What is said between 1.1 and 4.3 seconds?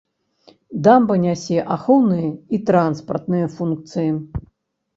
нясе ахоўныя і транспартныя функцыі.